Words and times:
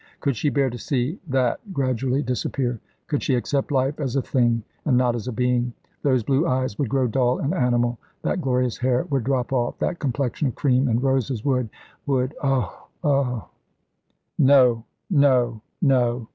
Could 0.19 0.35
she 0.35 0.49
bear 0.49 0.71
to 0.71 0.79
see 0.79 1.19
that 1.27 1.59
gradually 1.71 2.23
disappear? 2.23 2.79
Could 3.05 3.21
she 3.21 3.35
accept 3.35 3.71
life 3.71 3.99
as 3.99 4.15
a 4.15 4.21
Thing 4.23 4.63
and 4.83 4.97
not 4.97 5.15
as 5.15 5.27
a 5.27 5.31
Being? 5.31 5.73
Those 6.01 6.23
blue 6.23 6.47
eyes 6.47 6.79
would 6.79 6.89
grow 6.89 7.05
dull 7.05 7.37
and 7.37 7.53
animal; 7.53 7.99
that 8.23 8.41
glorious 8.41 8.77
hair 8.79 9.03
would 9.11 9.25
drop 9.25 9.53
off; 9.53 9.77
that 9.77 9.99
complexion 9.99 10.47
of 10.47 10.55
cream 10.55 10.87
and 10.87 11.03
roses 11.03 11.45
would 11.45 11.69
would 12.07 12.33
Ugh! 12.41 12.71
ugh! 13.03 13.45
"No! 14.39 14.85
no! 15.11 15.61
no!" 15.83 16.27